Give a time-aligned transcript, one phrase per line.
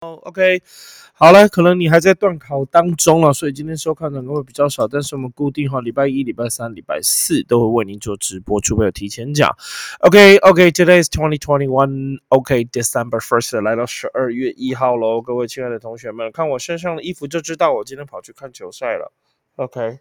[0.00, 0.62] 哦，OK，
[1.12, 4.86] 好了，可能你还在断考当中了，所以今天收看的人会比较少。
[4.86, 9.50] 但是我们固定哈，礼拜一、礼拜三、礼拜四都会为您做直播，除非有提前讲。
[9.98, 15.20] OK，OK，Today is twenty twenty one，OK，December first，来到十二月一号喽。
[15.20, 19.12] 各位亲爱的同学们，看我身上的衣服就知道我今天跑去看球赛了。
[19.56, 19.98] OK，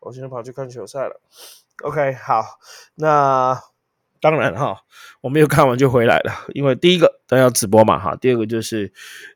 [0.00, 1.20] 我今天跑去看球赛了。
[1.82, 2.58] OK，好，
[2.94, 3.73] 那。
[4.24, 4.78] 当然哈，
[5.20, 8.90] 我没有看完就回来了，因为第一个他要直播嘛哈，第二个就是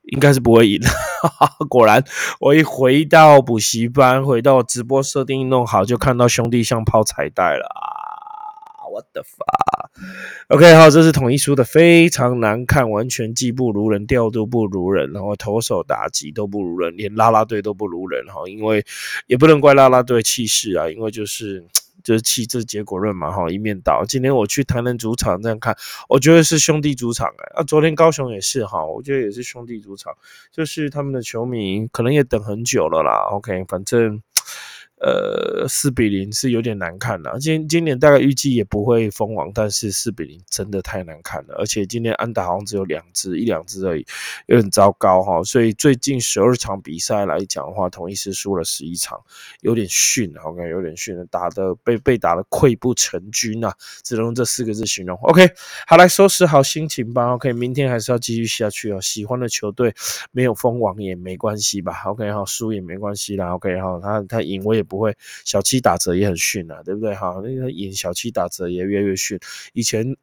[0.05, 0.81] 应该是不会赢。
[1.69, 2.03] 果然，
[2.41, 18.41] 我一回到补习班，回到直播设定弄好，就看到兄弟像抛彩带了啊！What the fuck？OK，好，这是统一输的非常难看，完全技不如人，调度不如人，然后投手打击都不如人，连拉拉队都不如人哈。
[18.47, 18.83] 因为
[19.27, 21.67] 也不能怪拉拉队气势啊，因为就是。
[22.09, 24.03] 就是气质结果论嘛，哈，一面倒。
[24.09, 25.77] 今天我去台南主场这样看，
[26.09, 27.61] 我觉得是兄弟主场哎。
[27.61, 30.15] 啊，昨天高雄也是哈，我觉得也是兄弟主场，
[30.51, 33.29] 就是他们的球迷可能也等很久了啦。
[33.31, 34.23] OK，反正。
[35.01, 37.39] 呃，四比零是有点难看的。
[37.39, 41.55] 今今年大概预计也不会封王，但是四比零真的太难看了。
[41.57, 44.05] 而且今年安打好像只有两支，一两支而已，
[44.47, 45.41] 有点糟糕哈。
[45.45, 49.17] 所以最近十二场比赛来讲的话，同一时输了十一场，
[49.61, 55.17] 有点逊我感觉有点逊，打的被被打的溃不成军呐，只能用这四个字形容。
[55.19, 55.49] OK，
[55.87, 57.35] 好，来收拾好心情吧。
[57.35, 59.01] OK，明天还是要继续下去哦。
[59.01, 59.95] 喜欢的球队
[60.33, 63.55] 没有封王也没关系吧？OK，好，输也没关系啦。
[63.55, 64.85] OK，好，他他赢我也。
[64.89, 65.15] 不会，
[65.45, 67.15] 小七打折也很逊啊，对不对？
[67.15, 69.39] 哈，那个演小七打折也越来越逊。
[69.75, 70.17] 以前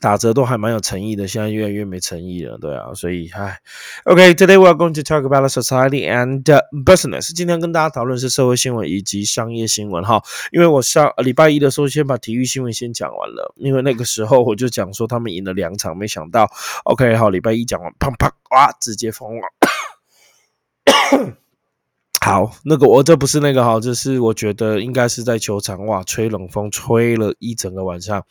[0.00, 2.92] 打折都还蛮有诚意的，现在越来越没诚意了，对啊。
[2.94, 3.58] 所以，嗨
[4.04, 6.42] ，OK，Today we are going to talk about society and
[6.84, 7.32] business。
[7.34, 10.22] 今天跟大家讨论是社会新闻以及商业新闻哈。
[10.52, 16.50] 因为我上礼拜一的时候先把体育新闻先讲完了，因为那个时候我就讲说他们赢了两场，没想到
[16.84, 19.42] ，OK，好，礼拜一讲完，砰砰哇，直接封了。
[22.24, 28.24] 好，那个我这不是那个哈，这是我觉得应该是在球场哇，吹冷风吹了一整个晚上，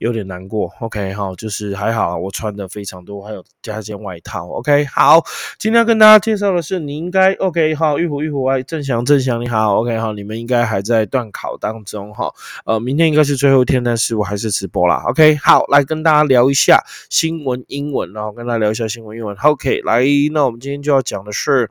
[0.00, 0.68] 有点难过。
[0.80, 4.48] OK，好，就是还好，我穿的非常多，还有加一件外套。
[4.48, 5.22] OK，好，
[5.56, 15.04] 今天要跟大家介绍的是，你应该 OK，好，玉虎玉虎哎，正祥郑祥你好，OK，好，你们应该还在断考当中哈，呃，明天应该是最后一天，但是我还是直播啦。
[15.06, 19.36] OK，好，来跟大家聊一下新闻英文，然后跟大家聊一下新闻英文。
[19.44, 20.02] OK，来，
[20.32, 21.70] 那我们今天就要讲的是。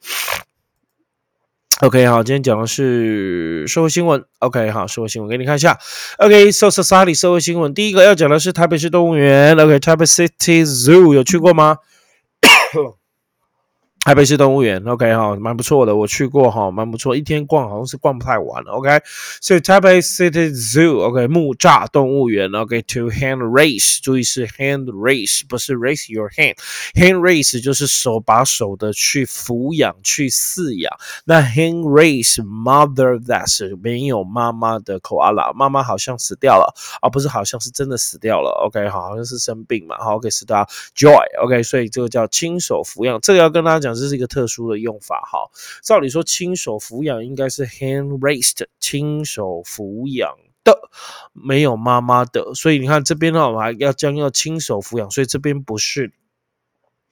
[1.82, 4.24] OK，好，今天讲的是社会新闻。
[4.40, 5.78] OK，好，社会新闻给你看一下。
[6.18, 9.56] OK，So Society 社会新闻，第一个要讲的是台北市动物园。
[9.56, 11.78] OK，台北 City Zoo 有去过吗？
[14.08, 19.02] 台北市动物园，OK 哈，蛮不错的，我去过哈，蛮不错，一天逛好像是逛不太完，OK。
[19.42, 30.90] 所以台北 City Zoo，OK，木栅动物园，OK，to hand raise，注意是 hand raise，不是 raise your hand，hand raise 就是手把手的去抚养、去饲养。
[31.26, 40.66] 那 hand raise mother that 是没有妈妈的 koala，妈妈好像死掉了，而不是好像是真的死掉了，OK，好，好像是生病嘛，好，OK，是的
[40.96, 43.97] ，joy，OK，所以这个叫亲手抚养，这个要跟大家讲。
[43.98, 45.50] 这是一个特殊的用法哈。
[45.84, 50.90] 照理说，亲手抚养应该是 hand raised，亲手抚养的，
[51.34, 52.54] 没有妈妈的。
[52.54, 56.14] 所以你看这边呢，我还要将要亲手抚养，所以这边不是。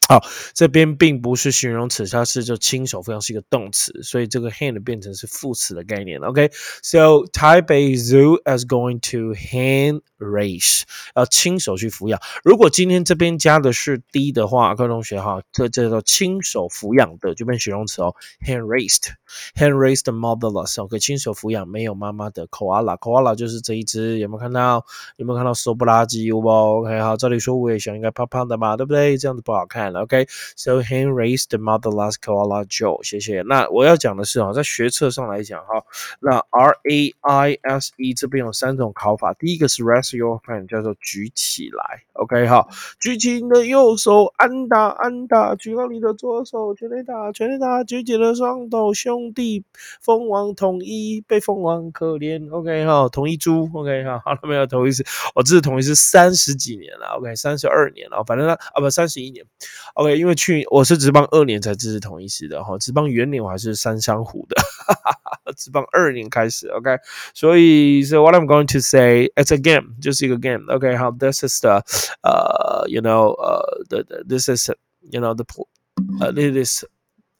[0.07, 0.23] 好，
[0.53, 6.21] 这边并不是形容词，它是就亲手抚养是一个动词，所以这个 hand 变成是副词的概念。
[6.21, 10.83] OK，so Taipei Zoo is going to hand raise，
[11.15, 12.19] 要亲手去抚养。
[12.43, 18.15] 如果今天这边加的是 d 的话，各位同学哈，这叫做亲手抚养的，就变形容词哦
[18.45, 20.81] ，hand raised，hand raised motherless。
[20.81, 24.85] OK，亲手抚养没有妈妈的 koala，koala 就是这一只，有没有看到？
[25.17, 26.23] 有没有看到瘦不拉几？
[26.23, 29.17] 有不？OK，好，照理说我也想应该胖胖的嘛，对不对？
[29.17, 29.93] 这样子不好看。
[29.93, 33.41] OK，so hand raised motherless koala Joe，谢谢。
[33.41, 35.83] 那我要讲的是啊，在学测上来讲哈，
[36.19, 40.14] 那 R A I S E 这边有三种考法，第一个是 raise
[40.67, 42.03] 叫做举起来。
[42.13, 42.67] OK，哈，
[42.99, 49.63] 举起你的右手，安打安打，举高你的左手，全力打全力打，举起了双手，兄弟，
[50.01, 52.49] 蜂王统一，被蜂王可怜。
[52.51, 53.69] OK，哈，统一猪。
[53.73, 54.65] OK，哈，好了没有？
[54.65, 57.17] 统一是，我这是统一是三十几年了。
[57.17, 59.45] OK，三十二年了，反正呢，啊不，三十一年。
[59.95, 65.19] OK，因为去我是职棒二年才支持统一师的哈，职棒元年我还是三山虎的，哈 哈
[65.56, 66.98] 职棒二年开始 OK，
[67.34, 71.82] 所以 So what I'm going to say, it's a game，就是一个 game。OK，好，This is the
[72.22, 74.70] 呃，you know，呃，the this is
[75.10, 75.44] you know the
[76.20, 76.84] 呃，this is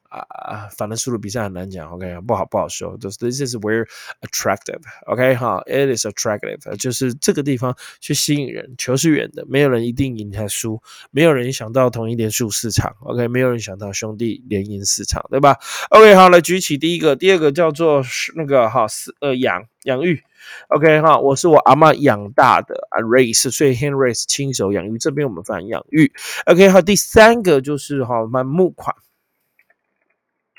[0.10, 2.98] 啊，反正速度比赛很难讲，OK，不好不好说。
[2.98, 3.86] 就是 This is where
[4.22, 8.74] attractive，OK 哈，It is attractive，就是这个地方去吸引人。
[8.78, 10.82] 球是圆的，没有人一定赢他输，
[11.12, 15.58] 没有人想到同一连输四场，OK，没有人想到兄弟连赢四场，对吧
[15.90, 18.04] ？OK，好，来举起第一个，第二个叫做
[18.36, 20.22] 那个哈，是呃养养育
[20.70, 26.12] ，OK 哈，我是我阿妈养大的啊，race，所以 hand race 亲手养育，这边我们翻养育
[26.46, 28.96] ，OK，好，第三个就是哈，买木款。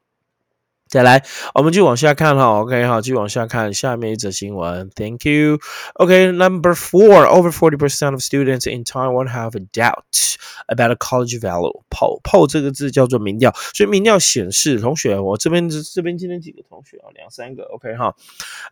[0.92, 1.24] 再来，
[1.54, 4.90] 我们就往下看哈，OK 哈，继续往下看下面一则新闻。
[4.94, 5.58] Thank you.
[5.94, 10.36] OK, number four, over forty percent of students in Taiwan have a doubt
[10.66, 11.80] about a college value.
[11.88, 18.14] poll poll 这个字叫做民调，所以民调显示，同学，我这边这边今天几个同学啊，两三个，OK 哈，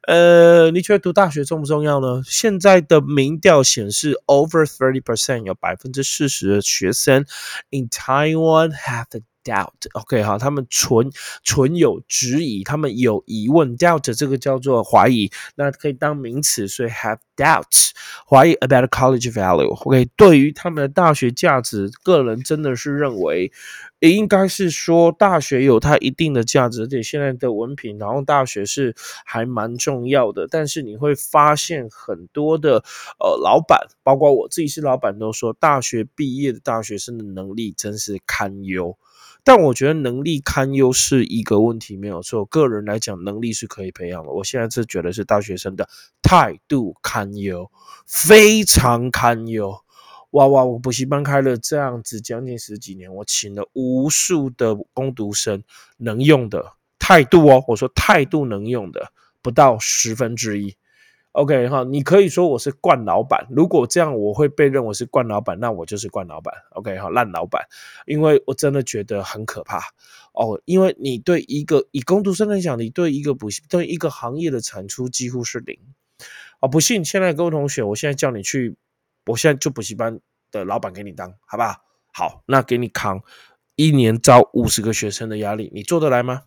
[0.07, 2.21] 呃，你觉得读大学重不重要呢？
[2.27, 7.25] 现在的民调显示，over thirty percent 有百分之四十的学生
[7.71, 11.11] in Taiwan have a doubt，OK 哈，他们存
[11.43, 17.91] 存有质疑，他们有疑问，doubt 这个叫做怀疑，那可以当名词，所以 have doubts，
[18.29, 23.51] 怀疑 about college value，OK，对于他们的大学价值，个人真的是认为，
[24.01, 28.95] 也应该是说大学有它一定的价值，而且现在的文凭，然后大学是
[29.25, 32.85] 还蛮重要的，但是你会发现很多的
[33.19, 38.99] 呃老板，包括我自己是老板，都说大学毕业的大学生的能力真是堪忧。
[39.43, 42.45] 但我觉得能力堪忧是一个问题，没有错。
[42.45, 44.31] 个人来讲，能力是可以培养的。
[44.31, 45.89] 我现在是觉得是大学生的
[46.23, 47.71] 态度堪忧，
[48.07, 49.75] 非常堪忧。
[50.31, 50.65] 哇哇！
[50.65, 55.65] 我补习班开了这样子将近十几年，我请了无数的攻读生，
[55.97, 59.11] 能用的态度哦，我说态度能用的
[59.43, 60.77] 不到十分之一。
[61.33, 66.53] OK 哈，你可以说我是惯老板，如果这样我会被认为是惯老板，那我就是惯老板。
[66.71, 67.65] OK 哈，烂老板，
[68.05, 69.79] 因为我真的觉得很可怕
[70.33, 75.79] 哦，因为你对一个以工读生来讲，你对一个补习对一个行业的产出几乎是零
[76.61, 76.69] 哦。
[76.69, 78.77] 不信，现在各位同学，我现在叫你去，
[79.27, 80.19] 我现在就补习班
[80.51, 81.77] 的老板给你当，好不好？
[82.13, 83.23] 好，那给你扛
[83.77, 86.43] 一年招五十个学生的压力，你做得来吗？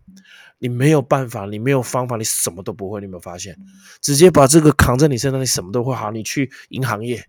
[0.63, 3.01] 你没有办法，你没有方法，你什么都不会。
[3.01, 3.53] 你有没有发现？
[3.99, 6.09] 直接把这个扛在你身上，你什么都会好。
[6.09, 7.21] 你去银行业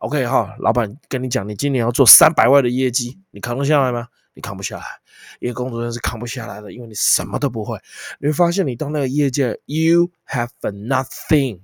[0.00, 4.08] ，OK 哈，老板跟你讲，你今年要做三百万的业绩，你扛得下来吗？
[4.34, 4.84] 你扛不下来，
[5.38, 7.78] 一个工作人员是扛不下来的，因为你什么都不会。
[8.18, 11.60] 你会发现，你到那个业界，You have nothing。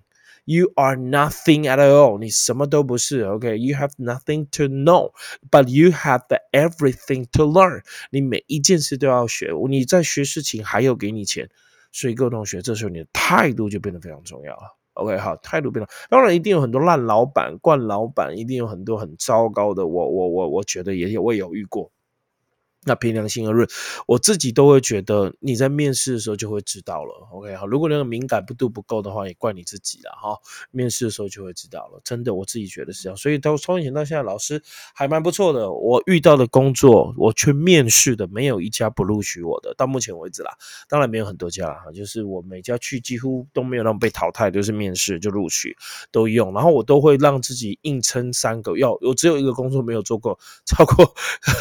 [0.48, 2.20] You are nothing at all.
[2.20, 5.12] 你什么都不是，OK？You have nothing to know,
[5.50, 7.82] but you have the everything to learn.
[8.10, 11.50] 你每一件事都要学，你在学事情还有给你钱，
[11.90, 14.76] 所以各位同学，这时候你的态度就变得非常重要了。
[14.94, 15.88] OK，好，态度变了。
[16.08, 19.86] 当然，一定有很多烂老板、惯老板，一定有很多很糟糕的。
[19.86, 21.90] 我、我、我，我觉得也有，我也有遇过。
[22.86, 23.68] 那凭良心而论，
[24.06, 27.26] 我自己都会觉得你在面试的时候就会知道了。
[27.32, 30.38] OK，好，如果那个敏感度不够的话，也怪你自己了哈。
[30.70, 33.16] 面试的时候就会知道了，真的，我自己觉得是这样。
[33.16, 34.62] 所以到从以前到现在，老师
[34.94, 35.72] 还蛮不错的。
[35.72, 39.74] 我遇到的工作，我去面试的，没有一家不录取我的。
[39.74, 40.52] 到目前为止啦，
[40.88, 45.76] 当然没有很多家哈，就是我每家去几乎都没有让被淘汰，就是面试就录取
[46.12, 46.54] 都用。
[46.54, 51.12] 然后我都会让自己硬撑三个，要我只有一个工作没有做过超过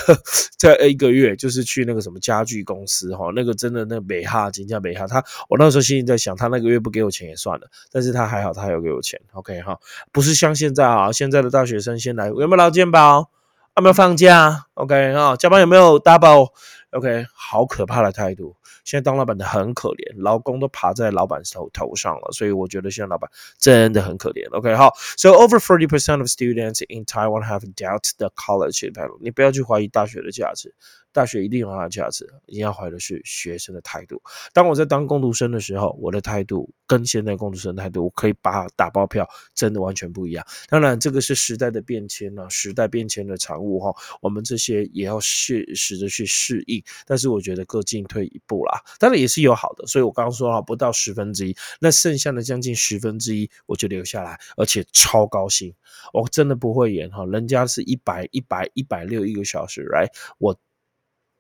[0.59, 1.14] 在一个。
[1.15, 9.79] 月就是去那个什么家具公司哈，那个真的那美哈金价美哈，他我那时候心里在想，他那个月不给我钱也算了，但是他还好，他有给我钱，OK 哈，
[10.11, 13.29] 不是像现在啊，现在的大学生先来有没有劳健保，
[13.77, 18.55] 有没有放假，OK 哈，加班有没有 double，OK，好可怕的态度。
[18.83, 24.47] 现在当老板的很可怜，劳工都爬在老板头头上了，所以我觉得现在老板真的很可怜。
[24.55, 29.17] OK，好，So over forty percent of students in Taiwan have doubt the college value。
[29.21, 30.75] 你不要去怀疑大学的价值。
[31.15, 34.21] 大学一定有它的价值，一定要怀的是学生的态度。
[34.51, 40.45] 当我在当工读生的时候，我的态度跟现在工读生的态度，我可以把打包票，真的完全不一样。
[40.67, 43.95] 当然，这个是时代的变迁了，时代变迁的产物哈。
[44.21, 46.83] 我们这些也要适时的去适应。
[47.05, 49.87] 但是我觉得各进退一步啦，当然也是有好的。
[49.87, 55.73] 所以我刚刚说哈，不到十分之一，那剩下的将近十分之一，我就留下来，而且超高薪。
[56.11, 60.09] 我真的不会演哈，人家是一百一百一百六一个小时，right？
[60.39, 60.59] 我。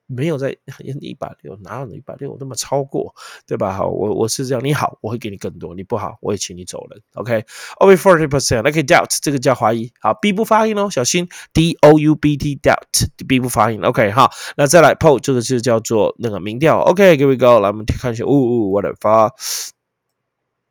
[0.07, 0.55] 没有在
[0.99, 3.13] 一百六，哪有一百六那么超过，
[3.47, 3.73] 对吧？
[3.73, 7.01] 好，我我是这样，你好，我会给你更多；你不好，我也请你走人。
[7.13, 9.91] OK，over forty percent，那可以 doubt，这个叫怀疑。
[9.99, 13.81] 好，B 不发音哦，小心 D O U B T doubt，B 不发音。
[13.81, 16.79] OK，好，那再来 poll，这个是叫做那个民调。
[16.81, 19.31] OK，here we go，来我们看一下，呜呜，what the fuck？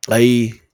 [0.07, 0.21] 哎，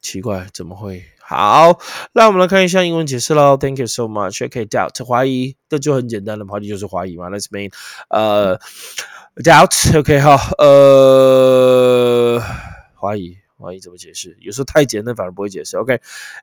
[0.02, 1.04] 奇怪，怎么会？
[1.31, 1.81] 好，
[2.13, 3.57] 那我们来看一下英文解释喽。
[3.57, 4.45] Thank you so much.
[4.45, 7.29] OK, doubt 怀疑，这就很简单的，怀疑就是怀疑嘛。
[7.31, 7.73] Let's mean
[8.09, 8.59] 呃
[9.43, 9.99] doubt.
[9.99, 12.41] OK 好，呃
[13.01, 14.37] 怀疑怀疑怎么解释？
[14.41, 15.77] 有时候太简单反而不会解释。
[15.79, 16.01] OK，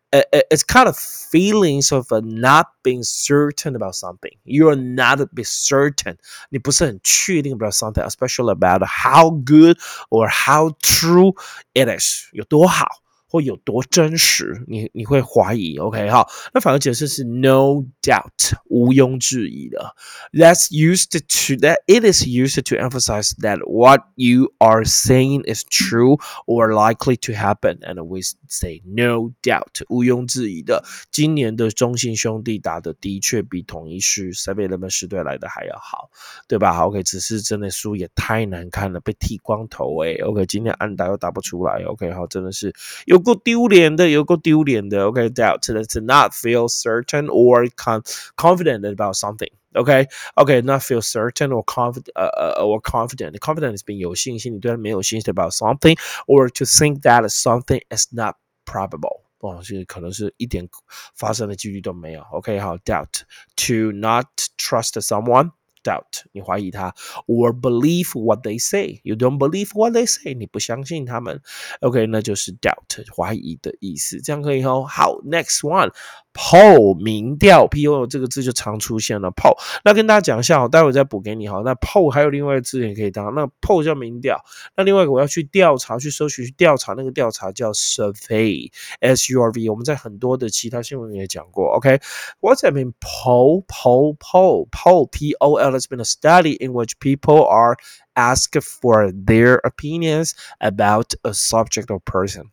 [0.09, 4.33] 呃呃，it's kind of feelings of not being certain about something.
[4.43, 6.17] You're not be certain.
[6.49, 9.77] 你不是很确定 about something, especially about how good
[10.09, 11.37] or how true
[11.73, 12.87] it is 有多好。
[13.30, 16.26] 会有多真实，你你会怀疑，OK 哈？
[16.54, 19.94] 那反而解释是 no doubt，毋庸置疑的。
[20.32, 26.18] That's used to that it is used to emphasize that what you are saying is true
[26.46, 30.82] or likely to happen, and we say no doubt，毋庸置疑的。
[31.12, 36.08] 今年的中信兄弟打的的确比统一狮、塞贝人们狮队来的还要好，
[36.46, 40.14] 对吧？OK，只是真的输也太难看了，被剃光头哎。
[40.24, 43.17] OK，今天安打又打不出来，OK 好，真的是有。
[43.17, 45.05] 有够丢脸的，有够丢脸的。
[45.05, 48.01] OK, doubt to not feel certain or con
[48.35, 49.49] confident about something.
[49.75, 53.39] OK, OK, not feel certain or confident, uh, or confident.
[53.39, 59.21] Confident is being 有信心，你对它没有信心 about something, or to think that something is not probable.
[59.39, 60.69] 哦，是可能是一点
[61.15, 62.21] 发生的几率都没有。
[62.31, 63.23] OK，好，doubt
[63.55, 65.51] to not trust someone
[65.83, 66.95] doubt，你怀疑他，
[67.27, 71.41] or believe what they say。You don't believe what they say，你不相信他们。
[71.81, 74.21] OK，那就是 doubt，怀疑的意思。
[74.21, 74.85] 这样可以哦。
[74.87, 75.93] 好，next one。
[76.38, 79.28] Poll 民调，p o 这个字就常出现了。
[79.32, 81.60] poll 那跟大家讲一下，我待会再补给你哈。
[81.64, 84.40] 那 poll 还有另外一个字也可以当，那 poll 叫民调。
[84.76, 89.68] 那另外一个我要去调查，去搜寻，去调查那个调查叫 survey，s u r v。
[89.68, 91.74] 我们在很多的其他新闻也讲过。
[91.74, 92.92] OK，what's that mean?
[93.00, 97.76] Poll, poll, poll, poll, p o l has been a study in which people are
[98.14, 102.52] asked for their opinions about a subject or person.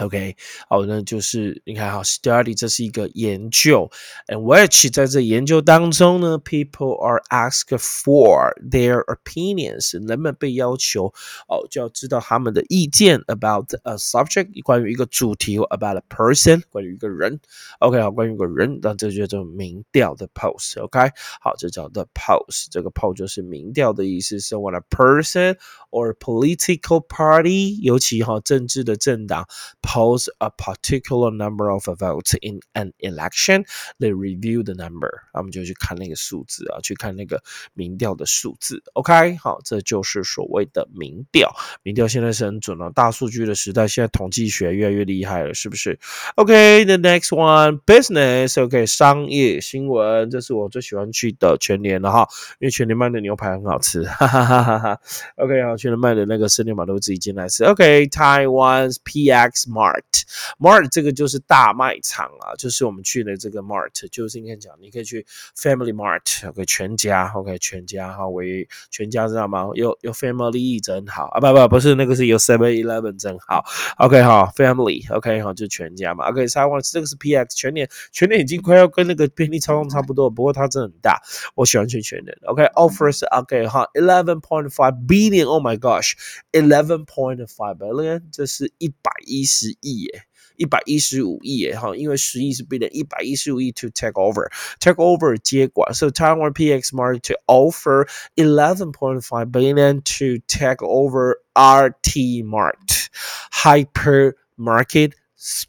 [0.00, 0.36] OK，
[0.68, 3.90] 好，那就是你看哈，study 这是一个研究，
[4.28, 11.06] and which 在这研究当中呢，people are asked for their opinions，人们被要求
[11.48, 17.40] 哦就要知道他们的意见 about a subject，关于一个主题，about a person，关于一个人，
[17.80, 21.10] OK，好，关于一个人，那这就叫做民调的 post，OK，
[21.40, 25.56] 好，这叫 the post，这个 post 就是民调的意思，so when a person
[25.90, 29.44] or political party，尤其哈政治的政党。
[29.83, 33.65] Pose a particular number of votes in an election,
[33.99, 38.81] they review the number，他们就去看那个数字啊，去看那个民调的数字。
[38.93, 41.53] OK，好，这就是所谓的民调。
[41.83, 45.99] 民调现在是很准了，大数据的时代，现在统计学越来越厉害了，是不是
[46.37, 48.63] ？OK，the next one business。
[48.63, 52.25] OK，商业新闻，这是我最喜欢去的全年了哈，
[52.61, 54.99] 因为全年卖的牛排很好吃，哈哈哈哈哈。
[55.35, 57.65] OK，好，全年卖的那个生牛马都自己进来吃。
[57.65, 59.72] OK，Taiwan's PX。
[59.73, 65.25] Mart，Mart 这个就是大卖场啊，就是我们去的这个 Mart，就是应该讲，你可以去
[65.57, 69.69] Family Mart，OK，全家，OK，全家哈，为全家知道吗？
[69.73, 73.65] 有有 Family 真好啊，不不不是那个是有 Seven Eleven 真好
[73.97, 81.19] ，OK 哈，Family，OK 哈，就全家嘛，OK，台湾这个是 PX 全年，全年已经快要跟那个便利超市差不多，不过它真的很大，
[81.55, 89.62] 我喜欢去全年，OK，Offers，OK 哈，Eleven point five billion，Oh my gosh，Eleven point five billion，这是一百一十。
[89.63, 90.23] 十亿耶，
[90.57, 100.01] 一百一十五亿耶哈，因为十亿是 billion，一百一十五亿 to take over，take over 接管，so Taiwan PX Market to offer eleven point five billion
[100.01, 103.07] to take over RT Mart
[103.51, 105.13] hypermarket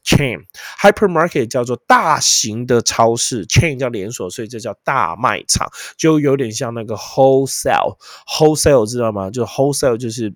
[0.04, 0.44] chain
[0.80, 7.96] hypermarket 叫做大型的超市，chain 叫连锁，所以这叫大卖场，就有点像那个 wholesale
[8.26, 9.30] wholesale 知道吗？
[9.30, 10.34] 就 wholesale 就是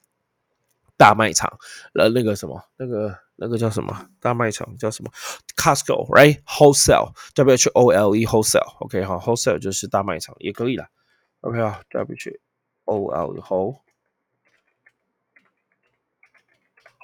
[0.97, 1.59] 大卖场，
[1.95, 5.11] 呃，那个什么，那个那个叫什么大卖场叫什么
[5.57, 10.89] Costco，right wholesale W H O L E wholesale，OK 好，wholesale 就是大卖场也可以啦
[11.41, 12.41] ，OK 啊，W H
[12.85, 13.81] O L E whole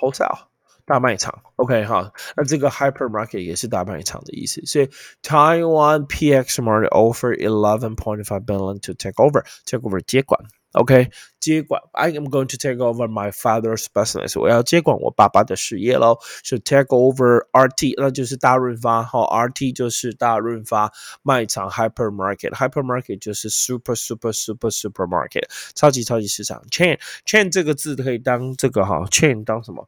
[0.00, 0.48] wholesale。
[0.86, 4.90] 大卖场，OK 哈，那这个 hypermarket 也是大卖场的意思，所以
[5.22, 10.38] Taiwan PX Mart offer eleven point five billion to take over，take over 接管
[10.73, 20.91] ，OK 接管，I am going to take over my father's business，我要接管我爸爸的事业喽，所以 take over RT 那就是大润发哈，RT 就是大润发
[21.23, 29.87] 卖场 hypermarket，hypermarket 就是 super super super supermarket，超级超级市场，chain chain 这个字可以当这个哈，chain 当什么？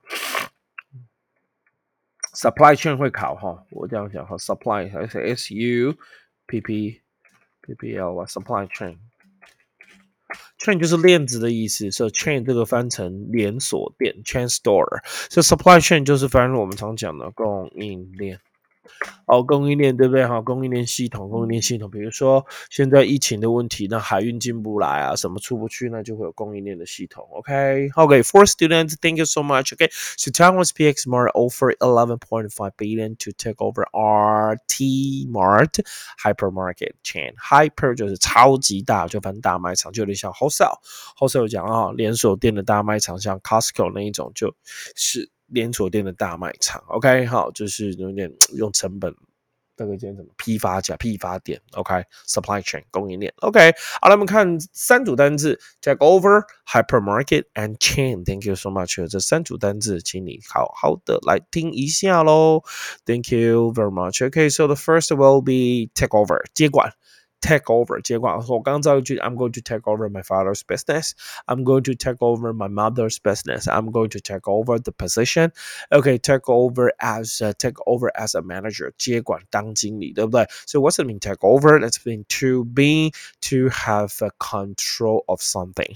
[2.34, 5.94] supply chain 会考哈，我这样讲哈，supply 还是 S U
[6.48, 7.02] P P
[7.62, 8.98] P P L 吧，supply chain。
[10.59, 15.03] chain 就是链子的意思，所以 chain 这个翻成连锁店，chain store。
[15.31, 18.41] 所以 supply chain 就是翻成我们常讲的供应链。
[19.27, 20.27] 哦，供应链对不对？
[20.27, 27.27] 哈，供应链系统，供应链系统，比如说现在疫情的问题，那海运进不来啊，什么出不去，那就会有供应链的系统。
[27.33, 29.75] OK，OK，four students，thank you so much。
[29.75, 35.81] OK，so Taiwan's PX Mart offer 11.5 billion to take over RT Mart
[36.23, 37.35] hypermarket chain。
[37.37, 40.79] Hyper 就是超级大，就分大卖场，就有点像 wholesale。
[41.19, 44.55] wholesale 讲啊，连锁店的大卖场，像 Costco 那一种，就
[44.95, 45.31] 是。
[45.47, 49.15] 连锁店的大卖场，OK，好，就是有点用成本，
[49.77, 62.63] 那个叫什么批发价、批发店，OK，supply chain 供应链，OK，好了，我们看三组单字，take over hypermarket and chain，Thank you so much，这三组单字，请你好好的来听一下喽
[63.05, 66.93] ，Thank you very much，OK，so the first will be take over 接管。
[67.42, 68.38] take over 接管。
[68.48, 71.14] 我刚刚造一句，I'm going to take over my father's business.
[71.48, 73.68] I'm going to take over my mother's business.
[73.68, 75.52] I'm going to take over the position.
[75.90, 80.46] Okay, take over as a, take over as a manager 接管当经理，对不对？
[80.68, 81.80] So what's it mean take over?
[81.80, 83.12] It's mean to be
[83.50, 85.96] to have a control of something.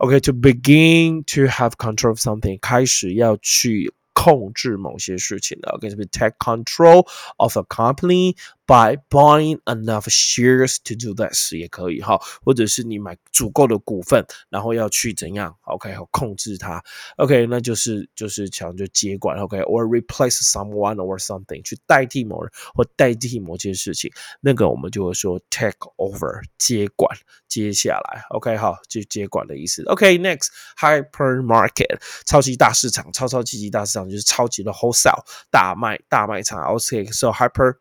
[0.00, 5.70] Okay, to begin to have control of something，开始要去控制某些事情的。
[5.70, 8.36] OK，这边 take control of a company
[8.71, 16.81] by buying enough shares to do this 也可以哈，或者是你买足够的股份，然后要去怎样？OK，好控制它。
[17.17, 19.37] OK，那就是就是强就接管。
[19.39, 27.13] OK，or replace someone or something 去代替某人或代替某件事情，那个我们就会说 take over 接管。
[27.49, 29.83] 接下来，OK，好，就接管的意思。
[29.83, 36.63] OK，next，hypermarket 超级大市场，超超级级大市场就是超级的 wholesale 大卖大卖场。
[36.63, 37.75] OK，so hyper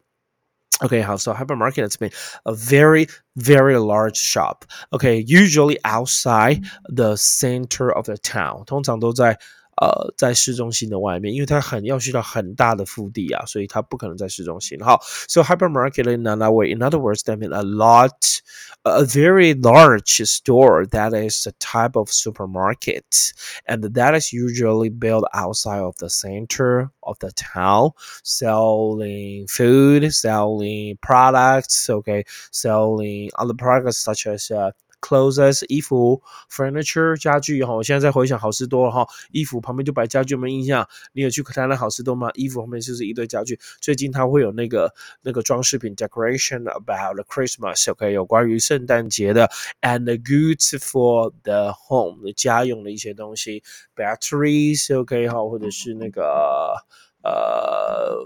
[0.84, 2.12] Okay, so hypermarket has been
[2.46, 4.66] a very, very large shop.
[4.92, 8.66] Okay, usually outside the center of the town.
[8.66, 9.40] 通常都在
[9.80, 14.80] 呃，在市中心的外面，因为它很要需要很大的腹地啊，所以它不可能在市中心。
[14.80, 18.40] 好，so hypermarket in another way, in other words, that mean a lot,
[18.84, 23.34] a very large store that is a type of supermarket,
[23.66, 27.92] and that is usually built outside of the center of the town,
[28.24, 40.89] selling food, selling products, okay, selling other products such as uh, clothes 衣服，furniture 家具哈，我现在在回想好事多了哈，衣服旁边就摆家具，有没印象？
[41.13, 42.31] 你有去台南好事多吗？
[42.35, 53.63] 衣服旁边就是一堆家具，最近它会有那个那个装饰品 decoration about Christmas，OK，有关于圣诞节的，and goods for the home 家用的一些东西
[53.97, 56.75] ，batteries，OK 哈，或者是那个
[57.23, 58.17] 呃。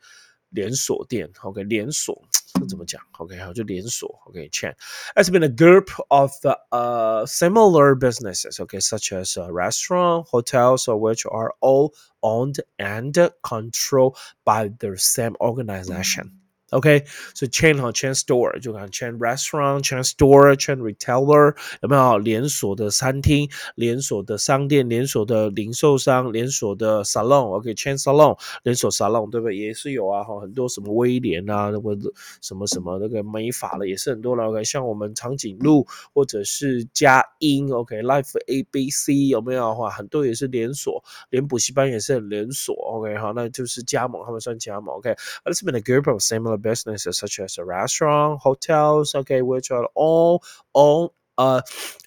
[0.50, 2.20] 连锁店，OK，连锁
[2.60, 4.74] 这怎么讲？OK，好，就连锁，OK，chain
[5.16, 6.32] As been a group of
[6.72, 14.16] uh similar businesses, OK, such as a restaurant, hotels, which are all owned and controlled
[14.44, 16.32] by the same organization.
[16.72, 17.04] OK，
[17.34, 29.58] 所以 chain 哈 chain store 就看 chain restaurant、chain store、chain retailer 有没有连锁的餐厅、连锁的商店、连锁的零售商、连锁的 salon，OK，chain salon 连锁 salon 对不对？
[29.58, 34.46] 也是有啊哈，很多什么威廉啊，或者什么什么那个美发的也是很多了。
[34.46, 39.90] OK，像我们长颈鹿或者是佳音，OK，Life ABC 有没有哈？
[39.90, 42.76] 很多也是连锁，连补习班也是很连锁。
[42.76, 44.96] OK，好，那就是加盟，他们算加盟。
[44.98, 50.44] OK，let's been a group of similar businesses such as a restaurant, hotels, okay, which are all
[50.74, 51.62] all uh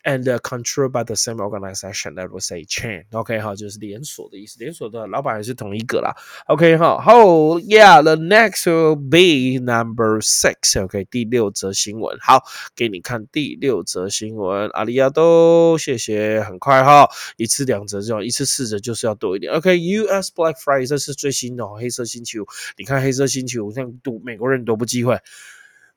[0.04, 3.04] and controlled by the same organization that was a chain.
[3.12, 6.12] OK 哈，就是连锁的意思，连锁的老板也是同一个啦。
[6.46, 7.14] OK 哈，好
[7.60, 10.82] ，Yeah，the next will be number six.
[10.82, 12.42] OK，第六则新闻，好，
[12.74, 14.68] 给你看第六则新闻。
[14.74, 19.52] 阿里亚多，谢谢，很快哈，一次两折这样，一次四折就是要多一点。
[19.52, 25.16] OK，US Black Friday 这是最新的黑色星期五，你看黑色星期五，像赌美国人多不机会。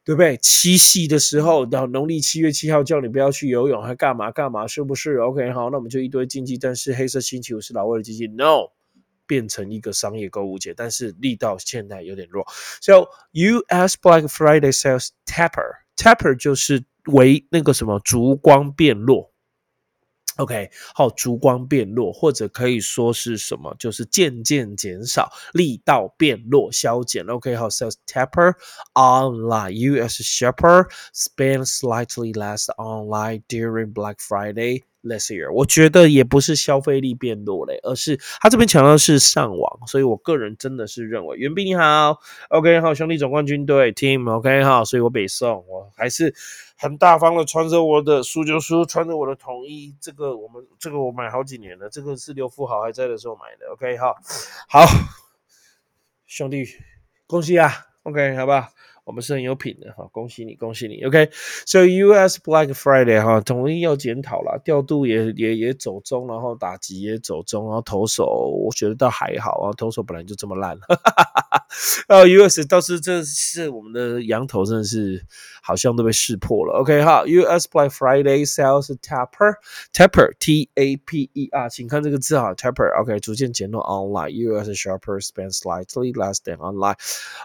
[0.05, 0.37] 对不对？
[0.37, 4.67] 七夕的时候，到农历七月七号叫你不要去游泳，还干嘛干嘛？
[4.67, 6.59] 是不是？OK，好，那我们就一堆禁忌。
[6.59, 8.67] 但是黑色星期五是老外的禁忌，No，
[9.25, 12.45] 变成一个商业购物节，但是力道现在有点弱。
[12.81, 13.97] So U.S.
[13.99, 19.31] Black Friday sales taper，taper 就是为那个什么烛光变弱。
[20.37, 27.25] OK，好，烛光变弱，或者可以说是什么，就是渐渐减少，力道变弱，消减。
[27.25, 28.53] OK，好，sales taper
[28.93, 29.71] online.
[29.71, 30.21] U.S.
[30.21, 34.83] shopper spend slightly less online during Black Friday.
[35.05, 46.33] Last year，我觉得也不是消费力变弱嘞，而是他这边强调是上网，所以我个人真的是认为，袁斌你好，OK，好，兄弟总冠军队 Team，OK，好，所以我北宋，我还是
[46.75, 54.15] 很大方的穿着我的输就输，穿着我的统一，这个我们这个我买好几年了，这个是刘富豪还在的时候买的，OK，好，
[54.67, 54.87] 好，
[56.25, 56.65] 兄弟，
[57.27, 58.71] 恭喜啊，OK，好吧。
[59.05, 61.03] 我们是很有品的哈，恭喜你，恭喜你。
[61.05, 62.39] OK，So U.S.
[62.41, 70.75] Black Friday 哈，统一要检讨了，调度也也也走中，然后打击也走中，然后投手我觉得倒还好啊，投手本来就这么烂。
[70.79, 71.64] 哈哈哈哈
[72.07, 72.65] 呃，U.S.
[72.65, 75.23] 倒是这是我们的羊头，真的是
[75.61, 76.79] 好像都被识破了。
[76.79, 77.67] OK 哈，U.S.
[77.71, 79.57] Black Friday sales taper
[79.93, 84.69] taper T A P E R，请看这个字哈，taper OK，逐渐减弱 online U.S.
[84.71, 86.95] shoppers spend slightly less than online。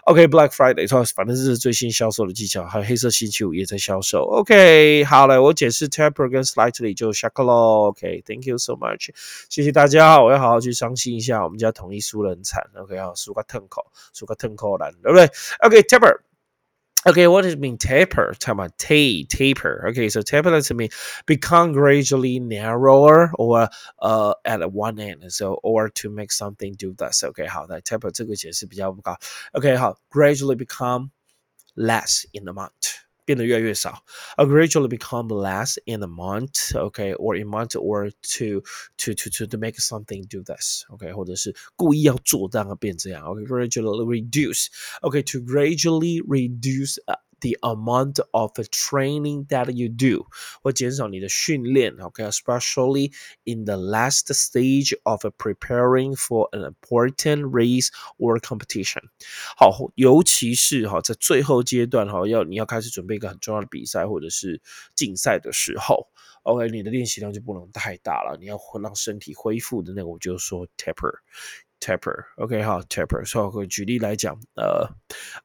[0.05, 1.51] OK，Black Friday 说反正是。
[1.51, 4.23] 是最新销售的技巧，还有黑色星期五也在销售。
[4.23, 7.89] OK，好了，我解释 taper 跟 slightly 就下课喽。
[7.89, 9.09] OK，Thank you so much，
[9.49, 10.21] 谢谢大家。
[10.23, 12.63] 我要好好去伤心一下，我们家统一输了很惨。
[12.75, 15.30] OK，好，输个吞口，输个吞口难，对不对？
[15.60, 18.34] OK，taper。Okay, what does it mean taper?
[18.34, 19.86] Talking about ta taper.
[19.90, 20.88] Okay, so taper does mean
[21.24, 23.68] become gradually narrower or
[24.00, 25.30] uh at one end.
[25.30, 27.22] So or to make something do this.
[27.22, 29.16] Okay, 好的，taper 这个解释比较不高。
[29.52, 31.10] OK，好，gradually become
[31.76, 32.89] less in a month，
[33.24, 34.04] 变得越来越少。
[34.36, 38.62] A gradually become less in a month, okay, or in month, or to
[38.96, 44.66] to to to to make something do this, okay，或者是故意要做让它变这样，okay, gradually reduce,
[45.02, 46.98] okay, to gradually reduce.
[47.40, 50.26] Uh, the amount of training that you do，
[50.62, 51.94] 会减少你的训练。
[52.00, 53.12] OK，especially
[53.44, 59.02] in the last stage of preparing for an important race or competition。
[59.58, 64.62] 好，尤其是哈在最后阶段哈，要你要开始准备一个很重要的比赛或者是
[64.94, 66.08] 竞赛的时候。
[66.42, 71.12] OK，你的练习量就不能太大了，你要让身体恢复的那个，我就说 taper。
[71.80, 74.88] taper，OK 哈，taper，所以举例来讲，呃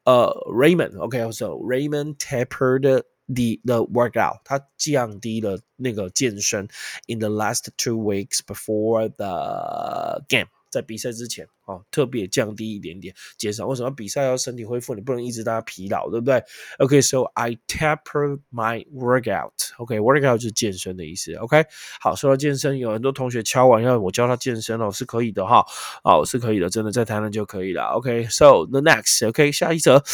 [0.06, 2.82] 呃，Raymond，OK，so Raymond tapered
[3.28, 6.68] the the workout，他降低了那个健身
[7.08, 10.48] in the last two weeks before the game。
[10.77, 13.67] 在比赛之前哦，特别降低一点点，减少。
[13.67, 14.95] 为什么比赛要身体恢复？
[14.95, 16.43] 你不能一直大家疲劳，对不对
[16.79, 19.53] ？OK，so I taper my workout。
[19.79, 21.33] OK，workout 就是健身的意思。
[21.37, 21.65] OK，
[22.01, 25.65] 好，说到健身，有很多同学敲完要我教他健身哦，是可以的哈，
[26.05, 27.85] 哦，是可以的，真的在台湾就可以了。
[27.97, 30.05] OK，so the next，OK，下一则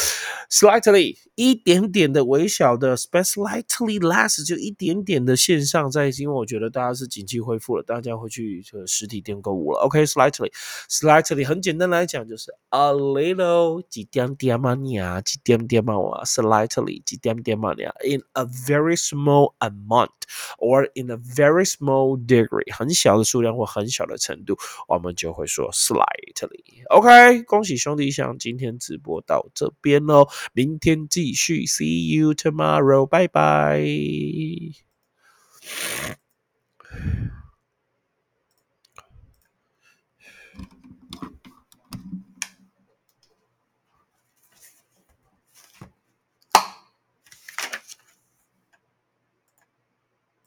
[0.49, 9.79] ，slightly 一点点的微小的，slightly less 就一点点的线上在，因为我觉得大家是景气恢复了，大家会去这个实体店购物了。
[9.79, 10.51] OK，slightly
[10.89, 20.09] slightly 很简单来讲就是 a little 几点点嘛你啊，几点点嘛啊 slightly 几点点嘛你啊，in a very small amount
[20.57, 26.85] or in a very small degree 很小的数量或很小的程度，我们就会说 slightly。
[26.89, 33.83] OK，恭喜兄弟想，今天直播到这边喽，明天继续，See you tomorrow，拜拜。